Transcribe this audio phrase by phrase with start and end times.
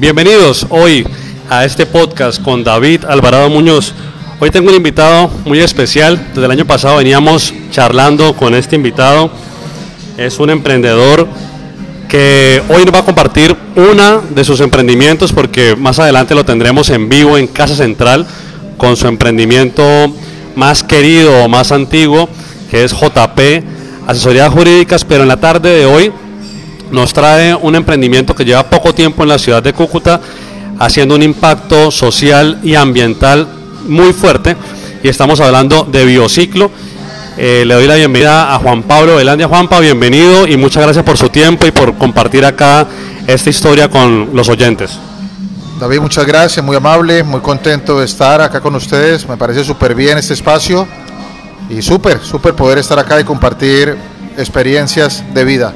[0.00, 1.04] Bienvenidos hoy
[1.50, 3.92] a este podcast con David Alvarado Muñoz.
[4.38, 6.24] Hoy tengo un invitado muy especial.
[6.28, 9.28] Desde el año pasado veníamos charlando con este invitado.
[10.16, 11.26] Es un emprendedor
[12.08, 16.90] que hoy nos va a compartir una de sus emprendimientos porque más adelante lo tendremos
[16.90, 18.24] en vivo en Casa Central
[18.76, 19.82] con su emprendimiento
[20.54, 22.28] más querido o más antiguo
[22.70, 23.40] que es JP
[24.06, 26.12] Asesorías Jurídicas, pero en la tarde de hoy
[26.90, 30.20] nos trae un emprendimiento que lleva poco tiempo en la ciudad de Cúcuta,
[30.78, 33.46] haciendo un impacto social y ambiental
[33.86, 34.56] muy fuerte.
[35.02, 36.70] Y estamos hablando de biociclo.
[37.36, 39.46] Eh, le doy la bienvenida a Juan Pablo Velandia.
[39.46, 42.86] Juanpa, bienvenido y muchas gracias por su tiempo y por compartir acá
[43.26, 44.98] esta historia con los oyentes.
[45.78, 49.28] David, muchas gracias, muy amable, muy contento de estar acá con ustedes.
[49.28, 50.88] Me parece súper bien este espacio
[51.70, 53.96] y súper, súper poder estar acá y compartir
[54.36, 55.74] experiencias de vida.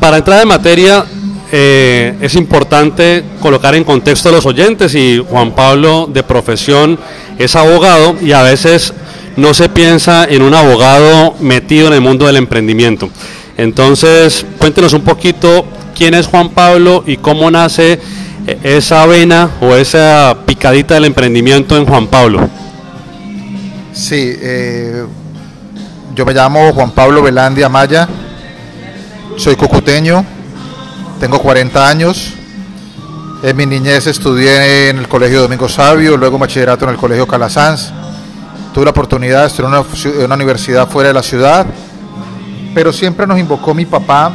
[0.00, 1.04] Para entrar en materia,
[1.52, 6.98] eh, es importante colocar en contexto a los oyentes y Juan Pablo de profesión
[7.38, 8.92] es abogado y a veces
[9.36, 13.10] no se piensa en un abogado metido en el mundo del emprendimiento.
[13.56, 18.00] Entonces, cuéntenos un poquito quién es Juan Pablo y cómo nace
[18.46, 22.48] eh, esa vena o esa picadita del emprendimiento en Juan Pablo.
[23.92, 25.04] Sí, eh,
[26.14, 28.08] yo me llamo Juan Pablo Velandia Maya,
[29.36, 30.24] soy cucuteño,
[31.20, 32.32] tengo 40 años.
[33.42, 37.90] En mi niñez estudié en el Colegio Domingo Sabio, luego bachillerato en el Colegio Calasanz.
[38.72, 41.66] Tuve la oportunidad de estudiar en una, universidad fuera de la ciudad,
[42.74, 44.32] pero siempre nos invocó mi papá.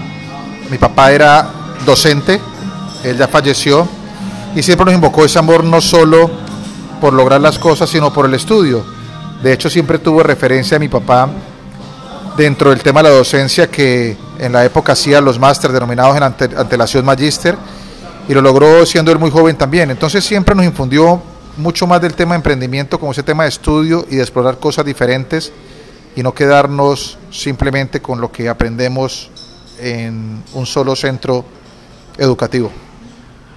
[0.69, 1.49] Mi papá era
[1.85, 2.39] docente,
[3.03, 3.87] él ya falleció,
[4.55, 6.29] y siempre nos invocó ese amor no solo
[7.01, 8.85] por lograr las cosas, sino por el estudio.
[9.41, 11.27] De hecho, siempre tuvo referencia a mi papá
[12.37, 16.23] dentro del tema de la docencia que en la época hacía los másteres denominados en
[16.23, 17.55] ante, antelación magíster
[18.27, 19.91] y lo logró siendo él muy joven también.
[19.91, 21.21] Entonces siempre nos infundió
[21.57, 24.83] mucho más del tema de emprendimiento como ese tema de estudio y de explorar cosas
[24.83, 25.53] diferentes
[26.15, 29.29] y no quedarnos simplemente con lo que aprendemos
[29.79, 31.45] en un solo centro
[32.17, 32.71] educativo.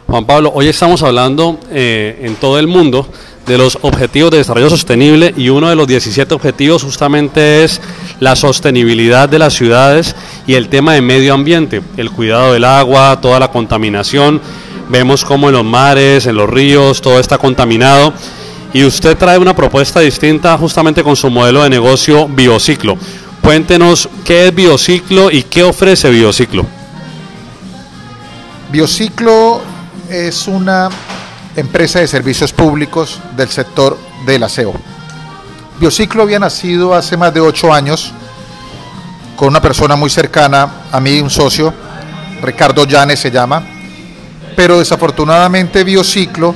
[0.06, 3.08] Juan Pablo, hoy estamos hablando eh, en todo el mundo
[3.46, 7.80] de los objetivos de desarrollo sostenible y uno de los 17 objetivos justamente es
[8.20, 10.14] la sostenibilidad de las ciudades
[10.46, 14.40] y el tema de medio ambiente, el cuidado del agua, toda la contaminación.
[14.88, 18.12] Vemos como en los mares, en los ríos, todo está contaminado.
[18.72, 22.96] Y usted trae una propuesta distinta justamente con su modelo de negocio Biociclo.
[23.40, 26.66] Cuéntenos qué es Biociclo y qué ofrece Biociclo.
[28.72, 29.60] Biociclo
[30.10, 30.88] es una
[31.56, 34.74] empresa de servicios públicos del sector del aseo.
[35.78, 38.12] Biociclo había nacido hace más de ocho años
[39.36, 41.74] con una persona muy cercana a mí, un socio,
[42.42, 43.62] Ricardo Llanes se llama,
[44.56, 46.54] pero desafortunadamente Biociclo,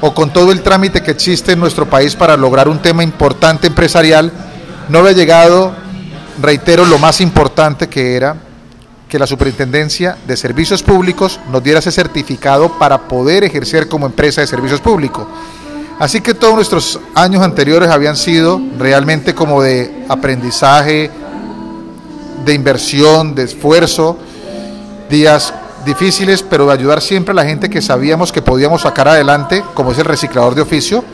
[0.00, 3.68] o con todo el trámite que existe en nuestro país para lograr un tema importante
[3.68, 4.32] empresarial,
[4.88, 5.72] no había llegado,
[6.40, 8.36] reitero, lo más importante que era
[9.12, 14.40] que la Superintendencia de Servicios Públicos nos diera ese certificado para poder ejercer como empresa
[14.40, 15.26] de servicios públicos.
[15.98, 21.10] Así que todos nuestros años anteriores habían sido realmente como de aprendizaje,
[22.42, 24.16] de inversión, de esfuerzo,
[25.10, 25.52] días
[25.84, 29.92] difíciles, pero de ayudar siempre a la gente que sabíamos que podíamos sacar adelante, como
[29.92, 31.04] es el reciclador de oficio,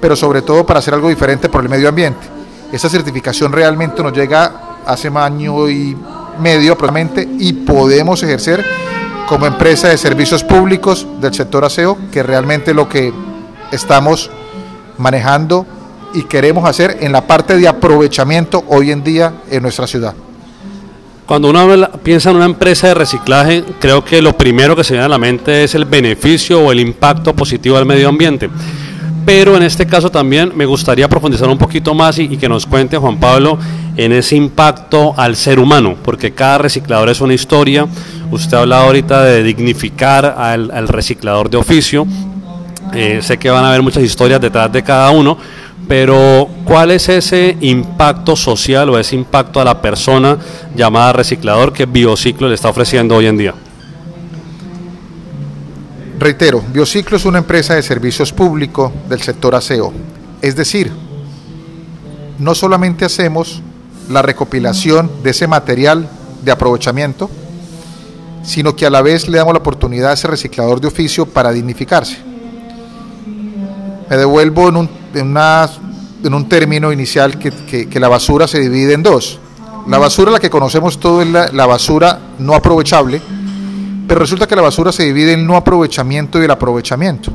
[0.00, 2.26] pero sobre todo para hacer algo diferente por el medio ambiente.
[2.72, 5.96] Esa certificación realmente nos llega hace año y
[6.38, 8.64] medio probablemente y podemos ejercer
[9.28, 13.12] como empresa de servicios públicos del sector aseo, que realmente lo que
[13.72, 14.30] estamos
[14.98, 15.66] manejando
[16.14, 20.14] y queremos hacer en la parte de aprovechamiento hoy en día en nuestra ciudad.
[21.26, 25.06] Cuando uno piensa en una empresa de reciclaje, creo que lo primero que se viene
[25.06, 28.48] a la mente es el beneficio o el impacto positivo al medio ambiente
[29.26, 32.96] pero en este caso también me gustaría profundizar un poquito más y, que nos cuente
[32.96, 33.58] Juan Pablo
[33.96, 37.88] en ese impacto al ser humano, porque cada reciclador es una historia.
[38.30, 42.06] Usted ha hablado ahorita de dignificar al, reciclador de oficio.
[42.94, 45.36] Eh, sé que van a haber muchas historias detrás de cada uno,
[45.88, 50.38] pero ¿cuál es ese impacto social o ese impacto a la persona
[50.76, 53.54] llamada reciclador que Biociclo le está ofreciendo hoy en día?
[56.18, 59.92] Reitero, Biociclo es una empresa de servicios públicos del sector aseo.
[60.40, 60.90] Es decir,
[62.38, 63.62] no solamente hacemos
[64.08, 66.08] la recopilación de ese material
[66.42, 67.28] de aprovechamiento,
[68.42, 71.52] sino que a la vez le damos la oportunidad a ese reciclador de oficio para
[71.52, 72.16] dignificarse.
[74.08, 79.38] Me devuelvo en un, en un término inicial que, la basura se divide en dos.
[79.86, 83.20] La basura, la que conocemos todo, es la basura no aprovechable,
[84.06, 87.32] Pero resulta que la basura se divide en no aprovechamiento y el aprovechamiento.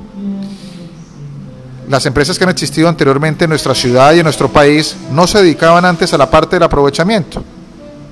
[1.89, 5.39] Las empresas que han existido anteriormente en nuestra ciudad y en nuestro país no se
[5.39, 7.43] dedicaban antes a la parte del aprovechamiento.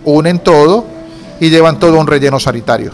[0.04, 0.86] Unen todo
[1.40, 2.92] y llevan todo a un relleno sanitario.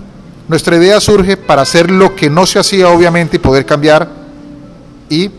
[0.48, 4.08] Nuestra idea surge para hacer lo que no se hacía obviamente y poder cambiar
[5.10, 5.32] y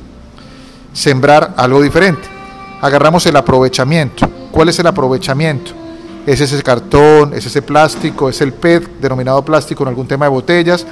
[0.92, 2.26] sembrar algo diferente.
[2.80, 4.28] Agarramos el aprovechamiento.
[4.50, 5.85] ¿Cuál es el aprovechamiento?
[6.26, 10.30] Es ese cartón, es ese plástico, es el PET, denominado plástico en algún tema de
[10.30, 10.84] botellas,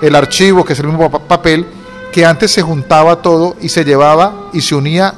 [0.00, 1.64] el archivo, que es el mismo papel,
[2.12, 5.14] que antes se juntaba todo y se llevaba y se unía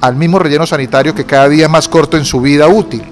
[0.00, 3.02] al mismo relleno sanitario que cada día es más corto en su vida útil.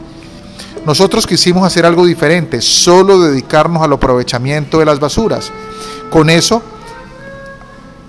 [0.87, 5.53] Nosotros quisimos hacer algo diferente, solo dedicarnos al aprovechamiento de las basuras.
[6.11, 6.62] Con eso,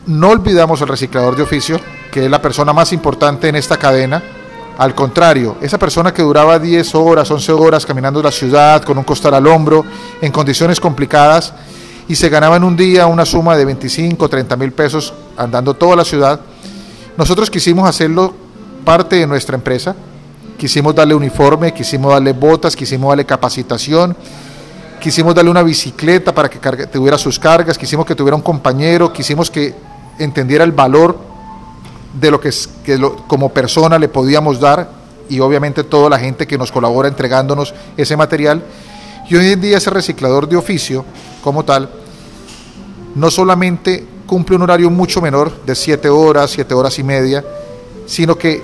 [0.07, 1.79] no olvidamos el reciclador de oficio,
[2.11, 4.23] que es la persona más importante en esta cadena.
[4.81, 9.03] Al contrario, esa persona que duraba 10 horas, 11 horas caminando la ciudad con un
[9.03, 9.85] costal al hombro,
[10.19, 11.53] en condiciones complicadas,
[12.07, 15.95] y se ganaba en un día una suma de 25, 30 mil pesos andando toda
[15.95, 16.39] la ciudad,
[17.15, 18.33] nosotros quisimos hacerlo
[18.83, 19.95] parte de nuestra empresa,
[20.57, 24.17] quisimos darle uniforme, quisimos darle botas, quisimos darle capacitación,
[24.99, 29.51] quisimos darle una bicicleta para que tuviera sus cargas, quisimos que tuviera un compañero, quisimos
[29.51, 29.75] que
[30.17, 31.30] entendiera el valor
[32.13, 32.51] de lo que,
[33.27, 34.89] como persona le podíamos dar
[35.29, 38.63] y obviamente toda la gente que nos colabora entregándonos ese material.
[39.29, 41.05] Y hoy en día ese reciclador de oficio
[41.41, 41.89] como tal
[43.15, 47.43] no solamente cumple un horario mucho menor de 7 horas, 7 horas y media,
[48.05, 48.61] sino que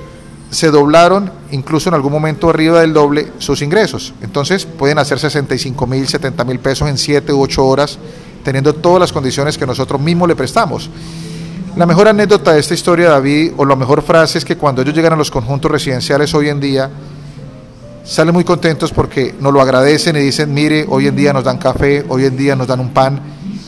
[0.50, 4.14] se doblaron, incluso en algún momento arriba del doble, sus ingresos.
[4.22, 7.98] Entonces pueden hacer 65 mil, 70 mil pesos en 7 u 8 horas,
[8.44, 10.90] teniendo todas las condiciones que nosotros mismos le prestamos.
[11.78, 14.96] La mejor anécdota de esta historia, David, o la mejor frase es que cuando ellos
[14.96, 16.90] llegan a los conjuntos residenciales hoy en día,
[18.04, 21.60] salen muy contentos porque nos lo agradecen y dicen, mire, hoy en día nos dan
[21.60, 23.22] café, hoy en día nos dan un pan.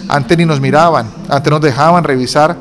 [0.08, 2.58] Antes ni nos miraban, antes nos dejaban revisar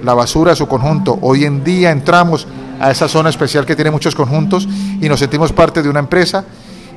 [0.00, 1.18] la basura de su conjunto.
[1.22, 2.46] Hoy en día entramos
[2.78, 4.68] a esa zona especial que tiene muchos conjuntos
[5.00, 6.44] y nos sentimos parte de una empresa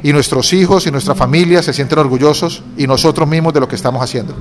[0.03, 3.75] y nuestros hijos y nuestra familia se sienten orgullosos y nosotros mismos de lo que
[3.75, 4.35] estamos haciendo.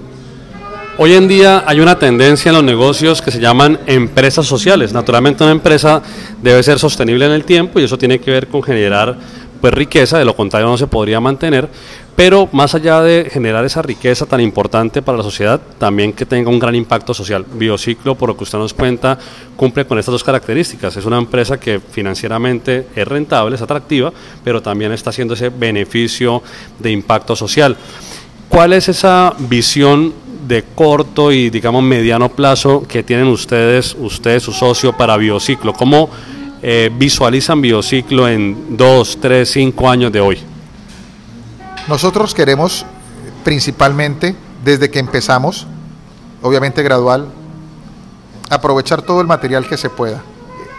[0.99, 4.95] Hoy en día hay una tendencia en los negocios que se llaman empresas sociales.
[4.95, 6.03] Naturalmente una empresa
[6.41, 9.15] debe ser sostenible en el tiempo y eso tiene que ver con generar
[9.61, 11.69] pues riqueza, de lo contrario no se podría mantener,
[12.15, 16.49] pero más allá de generar esa riqueza tan importante para la sociedad, también que tenga
[16.49, 17.45] un gran impacto social.
[17.45, 19.19] Biociclo, por lo que usted nos cuenta,
[19.55, 20.97] cumple con estas dos características.
[20.97, 26.43] Es una empresa que financieramente es rentable, es atractiva, pero también está haciendo ese beneficio
[26.79, 27.77] de impacto social.
[28.49, 34.53] ¿Cuál es esa visión de corto y digamos mediano plazo que tienen ustedes, ustedes, su
[34.53, 35.73] socio, para Biociclo?
[35.73, 36.11] ¿Cómo
[36.63, 40.39] eh, visualizan Biociclo en dos, tres, cinco años de hoy?
[41.89, 42.85] Nosotros queremos
[43.45, 44.35] principalmente,
[44.65, 45.67] desde que empezamos,
[46.43, 47.29] obviamente gradual,
[48.51, 50.23] aprovechar todo el material que se pueda.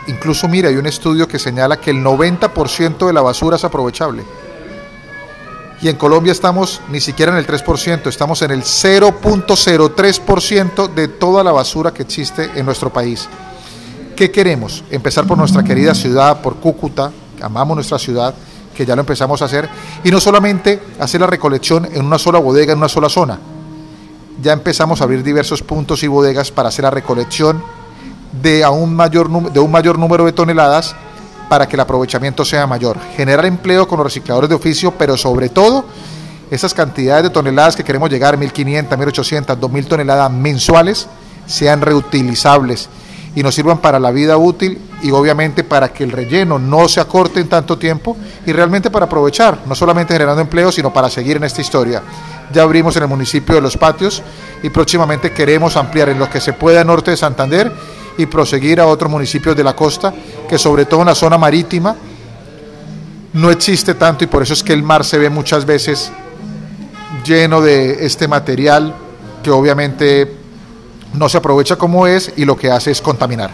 [0.08, 4.24] Incluso, mira, hay un estudio que señala que el 90% de la basura es aprovechable.
[5.82, 11.44] Y en Colombia estamos ni siquiera en el 3%, estamos en el 0.03% de toda
[11.44, 13.30] la basura que existe en nuestro país.
[14.16, 14.84] ¿Qué queremos?
[14.90, 18.34] Empezar por nuestra querida ciudad, por Cúcuta, amamos nuestra ciudad,
[18.76, 19.70] que ya lo empezamos a hacer,
[20.04, 23.38] y no solamente hacer la recolección en una sola bodega, en una sola zona.
[24.42, 27.62] Ya empezamos a abrir diversos puntos y bodegas para hacer la recolección
[28.42, 28.96] de, de un
[29.72, 30.96] mayor número de toneladas
[31.50, 32.98] para que el aprovechamiento sea mayor.
[33.16, 35.86] Generar empleo con los recicladores de oficio, pero sobre todo
[36.50, 41.08] esas cantidades de toneladas que queremos llegar, 1.500, 1.800, 2.000 toneladas mensuales,
[41.46, 42.90] sean reutilizables
[43.38, 47.00] y nos sirvan para la vida útil y obviamente para que el relleno no se
[47.00, 48.18] acorte en tanto tiempo
[48.48, 52.02] y realmente para aprovechar, no solamente generando empleo, sino para seguir en esta historia.
[52.52, 54.24] Ya abrimos en el municipio de Los Patios
[54.64, 57.72] y próximamente queremos ampliar en lo que se pueda norte de Santander
[58.18, 60.12] y proseguir a otros municipios de la costa,
[60.50, 61.96] que sobre todo en la zona marítima
[63.34, 66.12] no existe tanto y por eso es que el mar se ve muchas veces
[67.24, 68.96] lleno de este material
[69.44, 70.47] que obviamente
[71.18, 73.52] no se aprovecha como es y lo que hace es contaminar.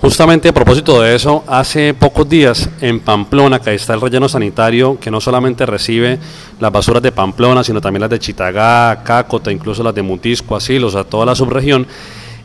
[0.00, 4.98] Justamente a propósito de eso, hace pocos días en Pamplona, que está el relleno sanitario,
[4.98, 6.18] que no solamente recibe
[6.58, 10.76] las basuras de Pamplona, sino también las de Chitagá, Cácota, incluso las de Mutisco, así,
[10.78, 11.86] o sea, toda la subregión,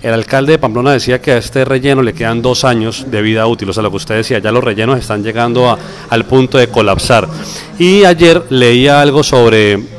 [0.04, 3.48] el alcalde de Pamplona decía que a este relleno le quedan dos años de vida
[3.48, 5.76] útil, o sea, lo que usted decía, ya los rellenos están llegando
[6.12, 7.28] al punto de colapsar.
[7.80, 9.97] Y ayer leía algo sobre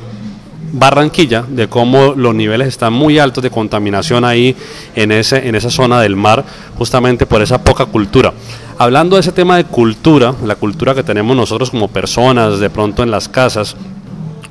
[0.73, 4.55] Barranquilla, de cómo los niveles están muy altos de contaminación ahí
[4.95, 6.45] en, ese, en esa zona del mar,
[6.77, 8.33] justamente por esa poca cultura.
[8.79, 13.03] Hablando de ese tema de cultura, la cultura que tenemos nosotros como personas, de pronto
[13.03, 13.77] en las casas,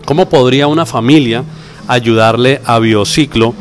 [0.05, 1.43] ¿cómo podría una familia
[1.87, 3.53] ayudarle a Biociclo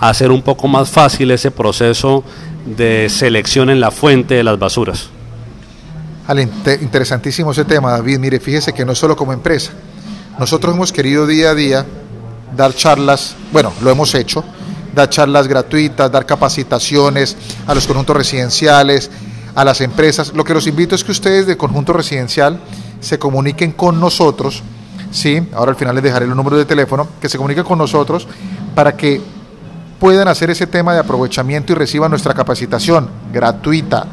[0.00, 2.24] a hacer un poco más fácil ese proceso
[2.64, 5.10] de selección en la fuente de las basuras.
[6.80, 8.18] interesantísimo ese tema, David.
[8.18, 9.72] Mire, fíjese que no solo como empresa.
[10.38, 11.86] Nosotros hemos querido día a día
[12.56, 14.44] dar charlas, bueno, lo hemos hecho,
[14.94, 19.10] dar charlas gratuitas, dar capacitaciones a los conjuntos residenciales,
[19.54, 20.32] a las empresas.
[20.34, 22.58] Lo que los invito es que ustedes de conjunto residencial
[23.00, 24.62] se comuniquen con nosotros,
[25.10, 25.46] ¿sí?
[25.54, 28.26] Ahora al final les dejaré el número de teléfono, que se comuniquen con nosotros
[28.74, 29.20] para que
[29.98, 34.06] puedan hacer ese tema de aprovechamiento y reciban nuestra capacitación gratuita.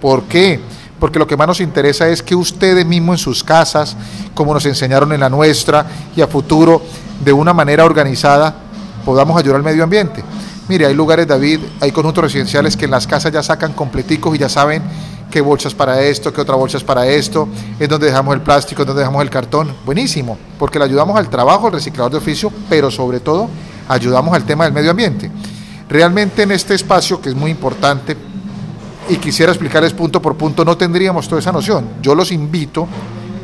[0.00, 0.60] ¿Por qué?
[0.98, 3.96] Porque lo que más nos interesa es que ustedes mismos en sus casas,
[4.34, 5.86] como nos enseñaron en la nuestra
[6.16, 6.82] y a futuro,
[7.24, 8.54] de una manera organizada,
[9.04, 10.22] podamos ayudar al medio ambiente.
[10.68, 14.38] Mire, hay lugares, David, hay conjuntos residenciales que en las casas ya sacan completicos y
[14.38, 14.82] ya saben
[15.30, 17.48] qué bolsas para esto, qué otra bolsa es para esto,
[17.78, 19.74] es donde dejamos el plástico, es donde dejamos el cartón.
[19.84, 23.48] Buenísimo, porque le ayudamos al trabajo, al reciclador de oficio, pero sobre todo
[23.88, 25.30] ayudamos al tema del medio ambiente.
[25.88, 28.16] Realmente en este espacio, que es muy importante,
[29.08, 31.88] y quisiera explicarles punto por punto, no tendríamos toda esa noción.
[32.02, 32.86] Yo los invito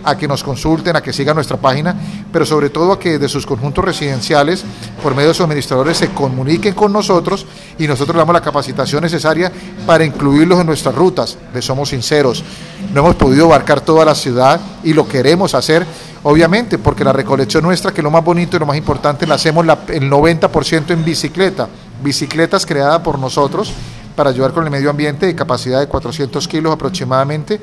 [0.05, 1.95] a que nos consulten, a que sigan nuestra página,
[2.33, 4.65] pero sobre todo a que de sus conjuntos residenciales,
[5.03, 7.47] por medio de sus administradores, se comuniquen con nosotros
[7.79, 9.51] y nosotros damos la capacitación necesaria
[9.87, 11.39] para incluirlos en nuestras rutas.
[11.53, 12.45] Les somos sinceros,
[12.93, 15.87] no hemos podido abarcar toda la ciudad y lo queremos hacer,
[16.23, 19.37] obviamente, porque la recolección nuestra, que es lo más bonito y lo más importante, la
[19.37, 21.69] hacemos el 90% en bicicleta,
[22.03, 23.73] bicicletas creadas por nosotros
[24.15, 27.61] para ayudar con el medio ambiente de capacidad de 400 kilos aproximadamente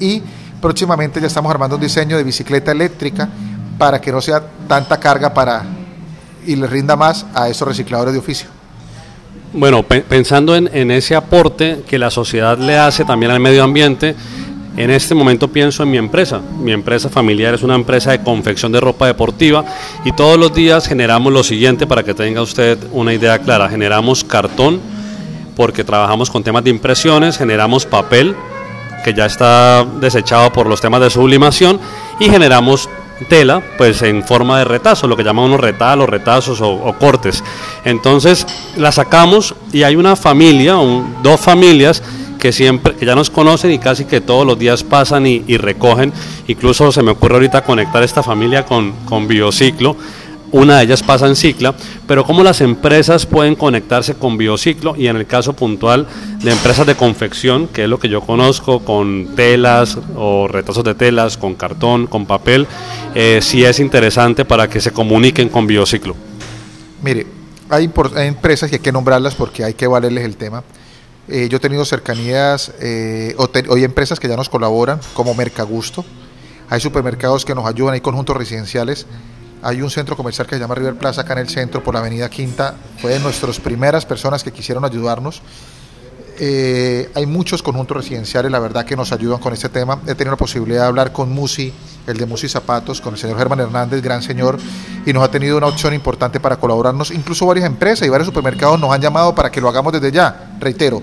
[0.00, 0.22] y
[0.62, 3.28] Próximamente ya estamos armando un diseño de bicicleta eléctrica
[3.76, 5.64] para que no sea tanta carga para
[6.46, 8.46] y le rinda más a esos recicladores de oficio.
[9.52, 14.14] Bueno, pensando en, en, ese aporte que la sociedad le hace también al medio ambiente,
[14.76, 16.40] en este momento pienso en mi empresa.
[16.60, 19.64] Mi empresa familiar es una empresa de confección de ropa deportiva
[20.04, 23.68] y todos los días generamos lo siguiente para que tenga usted una idea clara.
[23.68, 24.80] Generamos cartón
[25.56, 28.36] porque trabajamos con temas de impresiones, generamos papel
[29.02, 31.80] que ya está desechado por los temas de sublimación
[32.20, 32.88] y generamos
[33.28, 37.42] tela pues en forma de retazo, lo que llamamos retalos, retazos o, cortes.
[37.84, 40.76] Entonces la sacamos y hay una familia,
[41.22, 42.02] dos familias
[42.38, 46.12] que siempre, que ya nos conocen y casi que todos los días pasan y, recogen.
[46.48, 49.96] Incluso se me ocurre ahorita conectar esta familia con, con Biociclo
[50.52, 51.74] una de ellas pasa en Cicla,
[52.06, 56.06] pero cómo las empresas pueden conectarse con Biociclo y en el caso puntual
[56.42, 60.94] de empresas de confección, que es lo que yo conozco, con telas o retazos de
[60.94, 62.66] telas, con cartón, con papel,
[63.14, 66.14] eh, si es interesante para que se comuniquen con Biociclo.
[67.02, 67.26] Mire,
[67.70, 70.62] hay, empresas y hay que nombrarlas porque hay que valerles el tema.
[71.28, 73.34] Eh, yo he tenido cercanías, eh,
[73.70, 76.04] hay empresas que ya nos colaboran, como Mercagusto,
[76.68, 79.06] hay supermercados que nos ayudan, hay conjuntos residenciales
[79.62, 82.00] hay un centro comercial que se llama River Plaza acá en el centro por la
[82.00, 82.74] avenida Quinta.
[82.98, 85.40] Fue de nuestras primeras personas que quisieron ayudarnos.
[86.38, 90.00] Eh, hay muchos conjuntos residenciales, la verdad, que nos ayudan con este tema.
[90.06, 91.72] He tenido la posibilidad de hablar con Musi,
[92.08, 94.58] el de Musi Zapatos, con el señor Germán Hernández, gran señor,
[95.06, 97.12] y nos ha tenido una opción importante para colaborarnos.
[97.12, 100.56] Incluso varias empresas y varios supermercados nos han llamado para que lo hagamos desde ya.
[100.58, 101.00] Reitero,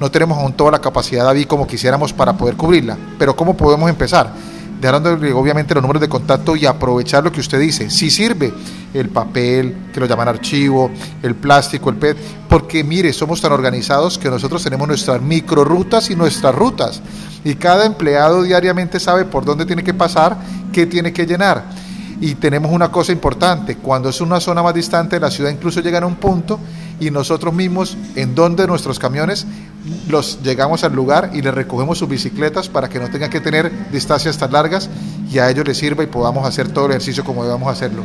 [0.00, 2.96] no tenemos aún toda la capacidad, David, como quisiéramos para poder cubrirla.
[3.18, 4.32] Pero ¿cómo podemos empezar?
[4.80, 7.90] Dejando obviamente los números de contacto y aprovechar lo que usted dice.
[7.90, 8.52] Si sirve
[8.94, 10.90] el papel, que lo llaman archivo,
[11.22, 12.16] el plástico, el PET,
[12.48, 17.02] porque mire, somos tan organizados que nosotros tenemos nuestras microrutas y nuestras rutas.
[17.44, 20.36] Y cada empleado diariamente sabe por dónde tiene que pasar,
[20.72, 21.64] qué tiene que llenar.
[22.20, 25.80] Y tenemos una cosa importante, cuando es una zona más distante de la ciudad, incluso
[25.80, 26.60] llegan a un punto
[27.00, 29.46] y nosotros mismos, en donde nuestros camiones,
[30.08, 33.72] los llegamos al lugar y les recogemos sus bicicletas para que no tengan que tener
[33.90, 34.90] distancias tan largas
[35.32, 38.02] y a ellos les sirva y podamos hacer todo el ejercicio como debamos hacerlo.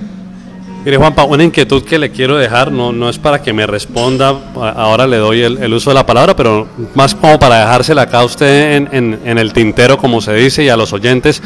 [0.86, 4.40] Mire Juanpa, una inquietud que le quiero dejar, no, no es para que me responda,
[4.56, 8.24] ahora le doy el, uso de la palabra, pero más como para dejársela acá a
[8.24, 11.42] usted en, en el tintero, como se dice, y a los oyentes.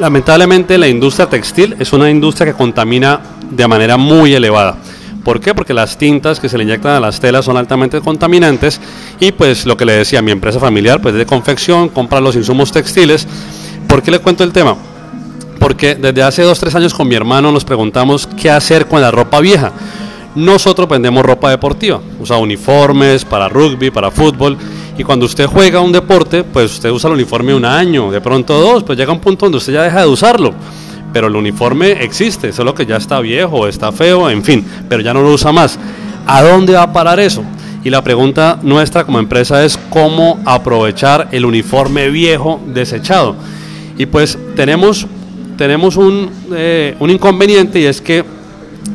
[0.00, 4.76] Lamentablemente la industria textil es una industria que contamina de manera muy elevada.
[5.22, 5.54] ¿Por qué?
[5.54, 8.80] Porque las tintas que se le inyectan a las telas son altamente contaminantes
[9.20, 12.72] y pues lo que le decía, mi empresa familiar pues de confección, compra los insumos
[12.72, 13.26] textiles.
[13.86, 14.74] ¿Por qué le cuento el tema?
[15.58, 19.10] Porque desde hace dos, tres años con mi hermano nos preguntamos qué hacer con la
[19.10, 19.70] ropa vieja.
[20.34, 24.56] Nosotros vendemos ropa deportiva, usa uniformes para rugby, para fútbol
[25.00, 28.60] y cuando usted juega un deporte, pues usted usa el uniforme un año, de pronto
[28.60, 30.52] dos, pues llega un punto donde usted ya deja de usarlo.
[31.10, 35.14] Pero el uniforme existe, solo que ya está viejo, está feo, en fin, pero ya
[35.14, 35.78] no lo usa más.
[36.26, 37.42] ¿A dónde va a parar eso?
[37.82, 43.36] Y la pregunta nuestra como empresa es cómo aprovechar el uniforme viejo desechado.
[43.96, 45.06] Y pues tenemos,
[45.56, 48.22] tenemos un, eh, un inconveniente y es que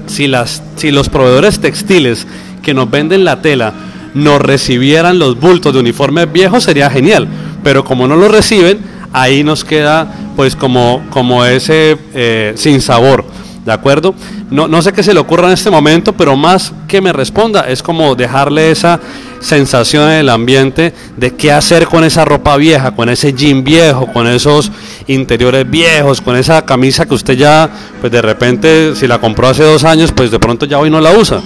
[0.05, 2.27] si, las, si los proveedores textiles
[2.61, 3.73] que nos venden la tela
[4.15, 7.27] nos recibieran los bultos de uniformes viejos sería genial,
[7.63, 8.79] pero como no lo reciben,
[9.13, 13.25] ahí nos queda pues como, como ese eh, sin sabor.
[13.65, 14.13] ¿De acuerdo?
[14.51, 17.61] No, no sé qué se le ocurra en este momento, pero más que me responda
[17.61, 18.99] es como dejarle esa
[19.39, 24.05] sensación en el ambiente de qué hacer con esa ropa vieja, con ese jean viejo,
[24.13, 24.71] con esos
[25.07, 27.69] interiores viejos, con esa camisa que usted ya,
[27.99, 31.01] pues de repente, si la compró hace dos años, pues de pronto ya hoy no
[31.01, 31.41] la usa.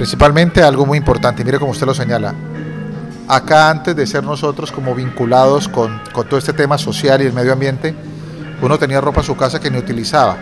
[0.00, 2.32] Principalmente algo muy importante, mire como usted lo señala,
[3.28, 7.34] acá antes de ser nosotros como vinculados con, con todo este tema social y el
[7.34, 7.94] medio ambiente,
[8.62, 10.38] uno tenía ropa en su casa que ni utilizaba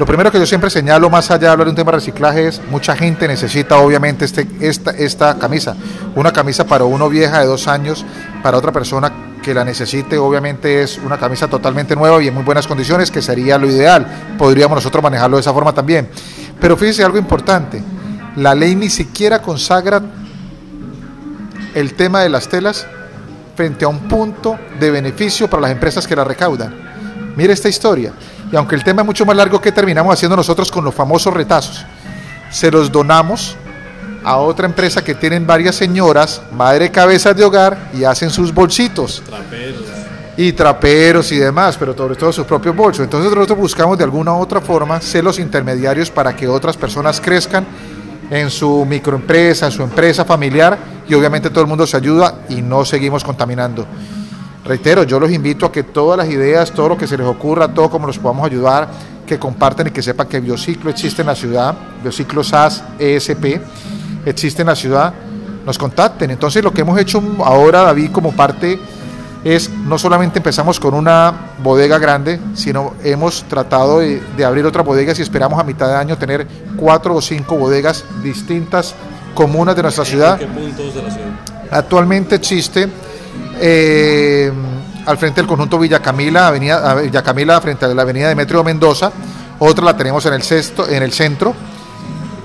[0.00, 2.48] lo primero que yo siempre señalo, más allá de hablar de un tema de reciclaje,
[2.48, 5.76] es mucha gente necesita obviamente este, esta, esta camisa.
[6.14, 8.06] Una camisa para uno vieja de dos años,
[8.42, 9.12] para otra persona
[9.42, 13.20] que la necesite, obviamente es una camisa totalmente nueva y en muy buenas condiciones, que
[13.20, 14.06] sería lo ideal.
[14.38, 16.08] Podríamos nosotros manejarlo de esa forma también.
[16.58, 17.82] Pero fíjese algo importante,
[18.36, 20.02] la ley ni siquiera consagra
[21.74, 22.86] el tema de las telas
[23.56, 26.74] frente a un punto de beneficio para las empresas que la recaudan.
[27.36, 28.12] Mire esta historia.
[28.50, 31.32] Y aunque el tema es mucho más largo, ¿qué terminamos haciendo nosotros con los famosos
[31.32, 31.84] retazos?
[32.50, 33.56] Se los donamos
[34.24, 39.22] a otra empresa que tienen varias señoras, madre cabezas de hogar, y hacen sus bolsitos.
[39.24, 39.82] Traperos.
[40.36, 43.04] Y traperos y demás, pero sobre todo sus propios bolsos.
[43.04, 47.20] Entonces nosotros buscamos de alguna u otra forma ser los intermediarios para que otras personas
[47.20, 47.66] crezcan
[48.30, 52.62] en su microempresa, en su empresa familiar, y obviamente todo el mundo se ayuda y
[52.62, 53.86] no seguimos contaminando.
[54.64, 57.68] Reitero, yo los invito a que todas las ideas, todo lo que se les ocurra,
[57.68, 58.88] todo como los podamos ayudar,
[59.26, 63.60] que compartan y que sepan que Biociclo existe en la ciudad, Biociclo SAS ESP
[64.26, 65.14] existe en la ciudad,
[65.64, 66.30] nos contacten.
[66.30, 68.78] Entonces lo que hemos hecho ahora, David, como parte
[69.44, 71.32] es no solamente empezamos con una
[71.62, 76.18] bodega grande, sino hemos tratado de, abrir otras bodegas y esperamos a mitad de año
[76.18, 78.94] tener cuatro o cinco bodegas distintas,
[79.34, 80.40] comunas de nuestra ciudad.
[80.40, 81.28] ¿En qué puntos de la ciudad?
[81.70, 82.88] Actualmente existe
[83.60, 84.52] eh,
[85.06, 89.10] al frente del conjunto Villa Camila, avenida, Villa Camila frente a la avenida Demetrio Mendoza,
[89.58, 91.54] otra la tenemos en el, sexto, en el centro,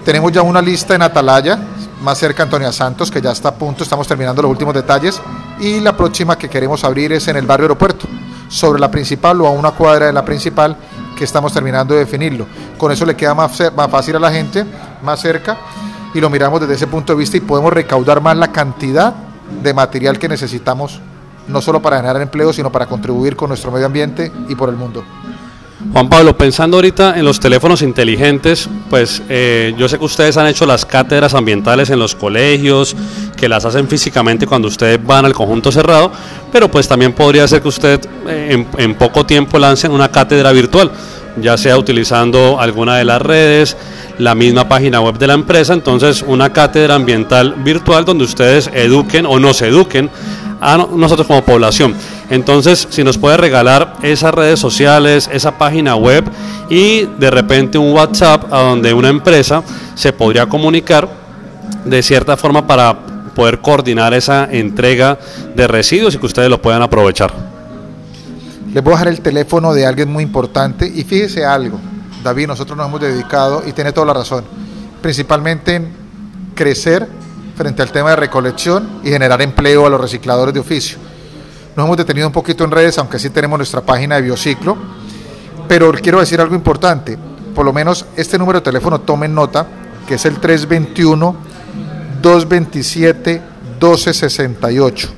[0.06, 1.60] tenemos ya una lista en Atalaya,
[2.02, 5.20] más cerca Antonia Santos, que ya está a punto, estamos terminando los últimos detalles,
[5.60, 8.08] y la próxima que queremos abrir es en el barrio aeropuerto,
[8.48, 10.78] sobre la principal o a una cuadra de la principal,
[11.16, 12.46] que estamos terminando de definirlo.
[12.78, 14.66] Con eso le queda más, más fácil a la gente,
[15.02, 15.58] más cerca,
[16.14, 19.14] y lo miramos desde ese punto de vista y podemos recaudar más la cantidad
[19.62, 21.02] de material que necesitamos,
[21.48, 24.76] no solo para generar empleo, sino para contribuir con nuestro medio ambiente y por el
[24.76, 25.04] mundo.
[25.94, 30.48] Juan Pablo, pensando ahorita en los teléfonos inteligentes, pues eh, yo sé que ustedes han
[30.48, 32.96] hecho las cátedras ambientales en los colegios,
[33.38, 36.12] que las hacen físicamente cuando ustedes van al conjunto cerrado,
[36.52, 40.52] pero pues también podría ser que usted eh, en, en poco tiempo lancen una cátedra
[40.52, 40.92] virtual,
[41.42, 43.78] ya sea utilizando alguna de las redes,
[44.18, 49.26] la misma página web de la empresa, entonces una cátedra ambiental virtual donde ustedes eduquen
[49.26, 50.10] o nos eduquen
[50.66, 51.94] a nosotros como población.
[52.30, 56.26] Entonces, si nos puede regalar esas redes sociales, esa página web
[56.70, 61.08] y de repente un WhatsApp a donde una empresa se podría comunicar
[61.86, 62.98] de cierta forma para
[63.36, 65.20] poder coordinar esa entrega
[65.56, 67.32] de residuos y que ustedes lo puedan aprovechar.
[68.74, 71.80] Les voy a dejar el teléfono de alguien muy importante y fíjese algo,
[72.24, 74.44] David, nosotros nos hemos dedicado, y tiene toda la razón,
[75.02, 75.90] principalmente en
[76.56, 77.08] crecer
[77.56, 80.98] frente al tema de recolección y generar empleo a los recicladores de oficio.
[81.76, 84.78] Nos hemos detenido un poquito en redes, aunque sí tenemos nuestra página de Biociclo,
[85.68, 87.18] pero quiero decir algo importante,
[87.54, 89.68] por lo menos este número de teléfono tomen nota,
[90.08, 91.36] que es el 321
[92.22, 93.42] 227
[93.80, 95.10] 1268.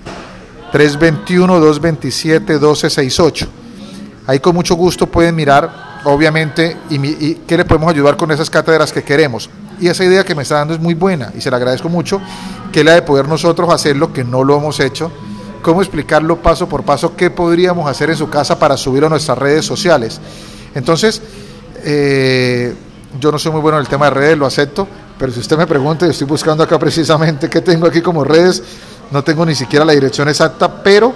[0.71, 3.47] 321 227 1268.
[4.27, 8.91] Ahí con mucho gusto pueden mirar obviamente, y, qué le podemos ayudar con esas cátedras
[8.91, 9.49] que queremos.
[9.79, 12.19] Y esa idea que me está dando es muy buena y se la agradezco mucho,
[12.71, 15.11] que es la de poder nosotros hacerlo, que no lo hemos hecho,
[15.61, 19.37] cómo explicarlo paso por paso, qué podríamos hacer en su casa para subirlo a nuestras
[19.37, 20.19] redes sociales.
[20.73, 21.21] Entonces,
[21.83, 22.73] eh,
[23.19, 24.87] yo no soy muy bueno en el tema de redes, lo acepto,
[25.17, 28.63] pero si usted me pregunta, yo estoy buscando acá precisamente qué tengo aquí como redes,
[29.11, 31.13] no tengo ni siquiera la dirección exacta, pero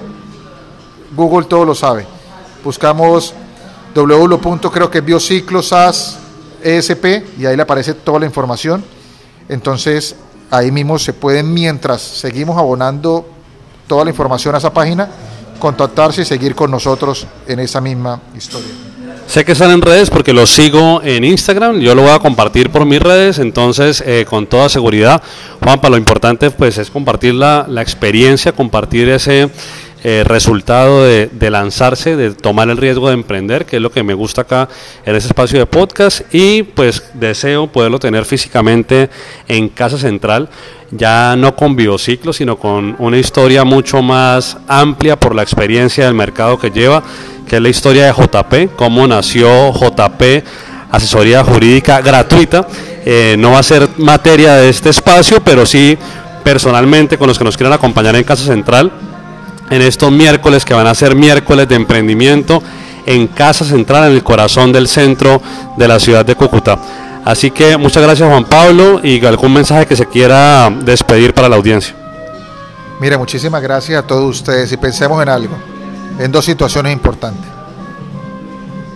[1.16, 2.06] Google todo lo sabe.
[2.64, 3.34] Buscamos
[3.94, 4.70] www.
[4.72, 5.68] creo que biociclos
[6.64, 8.84] ESP y ahí le aparece toda la información.
[9.50, 10.16] Entonces
[10.50, 13.28] ahí mismo se pueden, mientras seguimos abonando
[13.88, 15.10] toda la información a esa página,
[15.60, 18.70] contactarse y seguir con nosotros en esa misma historia.
[19.28, 22.70] Sé que están en redes porque los sigo en Instagram, yo lo voy a compartir
[22.70, 25.22] por mis redes, entonces eh, con toda seguridad,
[25.64, 29.50] Juanpa, lo importante pues es compartir la experiencia, compartir ese
[30.04, 34.16] eh, resultado de, lanzarse, de tomar el riesgo de emprender, que es lo que me
[34.16, 34.68] gusta acá
[35.06, 39.12] en ese espacio de podcast y pues deseo poderlo tener físicamente
[39.48, 40.50] en Casa Central,
[40.90, 46.16] ya no con biociclo, sino con una historia mucho más amplia por la experiencia del
[46.16, 47.04] mercado que lleva,
[47.48, 50.44] que es la historia de JP, cómo nació JP,
[50.90, 52.68] asesoría jurídica gratuita.
[53.06, 55.96] Eh, no va a ser materia de este espacio, pero sí
[56.44, 58.92] personalmente con los que nos quieran acompañar en Casa Central
[59.72, 62.62] en estos miércoles que van a ser miércoles de emprendimiento
[63.06, 65.42] en Casa Central, en el corazón del centro
[65.78, 66.78] de la ciudad de Cúcuta.
[67.26, 71.56] Así que muchas gracias Juan Pablo y algún mensaje que se quiera despedir para la
[71.56, 71.96] audiencia.
[73.00, 75.56] Mire, muchísimas gracias a todos ustedes y pensemos en algo,
[76.20, 77.50] en dos situaciones importantes.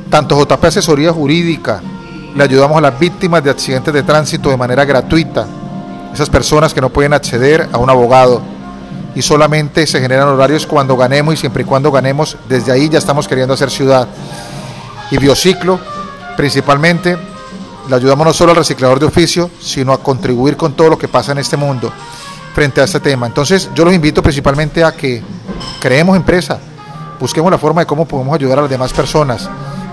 [0.10, 1.82] Tanto JP Asesoría Jurídica,
[2.36, 5.48] le ayudamos a las víctimas de accidentes de tránsito de manera gratuita,
[6.14, 8.42] esas personas que no pueden acceder a un abogado,
[9.16, 13.00] y solamente se generan horarios cuando ganemos y siempre y cuando ganemos, desde ahí ya
[13.00, 14.08] estamos queriendo hacer ciudad.
[15.10, 15.80] Y Biociclo,
[16.36, 17.18] principalmente,
[17.88, 21.08] le ayudamos no solo al reciclador de oficio, sino a contribuir con todo lo que
[21.08, 21.92] pasa en este mundo
[22.54, 23.26] frente a este tema.
[23.26, 25.24] Entonces yo los invito principalmente a que
[25.80, 26.60] creemos empresa,
[27.20, 29.50] busquemos la forma de cómo podemos ayudar a las demás personas,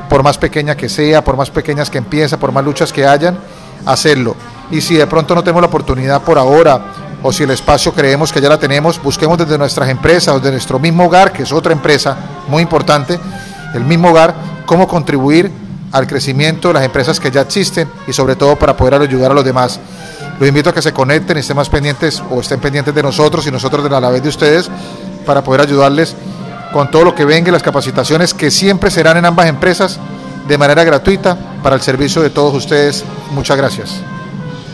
[0.08, 3.38] por más pequeña que sea, por más pequeñas que empieza, por más luchas que hayan,
[3.86, 4.34] hacerlo.
[4.70, 8.32] Y si de pronto no tenemos la oportunidad por ahora o si el espacio creemos
[8.32, 11.72] que ya la tenemos, busquemos desde nuestras empresas, desde nuestro mismo hogar, que es otra
[11.72, 12.16] empresa
[12.48, 13.18] muy importante,
[13.74, 14.34] el mismo hogar,
[14.66, 15.50] cómo contribuir
[15.92, 19.34] al crecimiento de las empresas que ya existen y sobre todo para poder ayudar a
[19.34, 19.78] los demás.
[20.38, 23.50] Los invito a que se conecten, estén más pendientes o estén pendientes de nosotros y
[23.50, 24.70] nosotros de la vez de ustedes
[25.26, 26.16] para poder ayudarles
[26.72, 29.98] con todo lo que venga y las capacitaciones que siempre serán en ambas empresas
[30.48, 33.04] de manera gratuita para el servicio de todos ustedes.
[33.32, 34.00] Muchas gracias.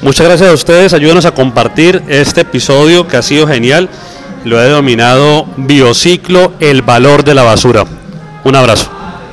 [0.00, 3.88] Muchas gracias a ustedes, ayúdenos a compartir este episodio que ha sido genial.
[4.44, 7.84] Lo he denominado Biociclo, el valor de la basura.
[8.44, 8.97] Un abrazo.